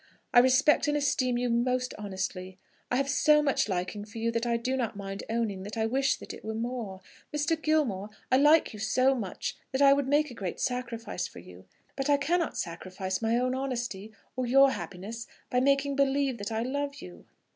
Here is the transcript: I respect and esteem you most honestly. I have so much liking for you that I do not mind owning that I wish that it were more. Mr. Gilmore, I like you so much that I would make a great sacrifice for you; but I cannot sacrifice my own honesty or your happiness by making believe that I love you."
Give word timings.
I 0.33 0.39
respect 0.39 0.87
and 0.87 0.97
esteem 0.97 1.37
you 1.37 1.47
most 1.47 1.93
honestly. 1.95 2.57
I 2.89 2.95
have 2.95 3.07
so 3.07 3.43
much 3.43 3.69
liking 3.69 4.03
for 4.03 4.17
you 4.17 4.31
that 4.31 4.47
I 4.47 4.57
do 4.57 4.75
not 4.75 4.95
mind 4.95 5.23
owning 5.29 5.61
that 5.61 5.77
I 5.77 5.85
wish 5.85 6.15
that 6.15 6.33
it 6.33 6.43
were 6.43 6.55
more. 6.55 7.01
Mr. 7.31 7.55
Gilmore, 7.61 8.09
I 8.31 8.37
like 8.37 8.73
you 8.73 8.79
so 8.79 9.13
much 9.13 9.55
that 9.71 9.79
I 9.83 9.93
would 9.93 10.07
make 10.07 10.31
a 10.31 10.33
great 10.33 10.59
sacrifice 10.59 11.27
for 11.27 11.37
you; 11.37 11.65
but 11.95 12.09
I 12.09 12.17
cannot 12.17 12.57
sacrifice 12.57 13.21
my 13.21 13.37
own 13.37 13.53
honesty 13.53 14.11
or 14.35 14.47
your 14.47 14.71
happiness 14.71 15.27
by 15.51 15.59
making 15.59 15.95
believe 15.95 16.39
that 16.39 16.51
I 16.51 16.63
love 16.63 16.95
you." 17.03 17.25